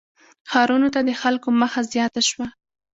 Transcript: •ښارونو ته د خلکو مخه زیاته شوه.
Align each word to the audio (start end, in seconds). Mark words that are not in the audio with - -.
•ښارونو 0.49 0.87
ته 0.93 0.99
د 1.07 1.11
خلکو 1.21 1.47
مخه 1.61 1.81
زیاته 1.93 2.21
شوه. 2.29 2.47